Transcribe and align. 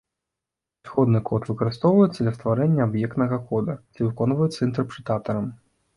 Зыходны 0.87 1.19
код 1.29 1.43
выкарыстоўваецца 1.51 2.17
для 2.21 2.33
стварэння 2.37 2.81
аб'ектнага 2.89 3.37
кода, 3.51 3.73
ці 3.95 3.99
выконваецца 4.07 4.59
інтэрпрэтатарам. 4.69 5.45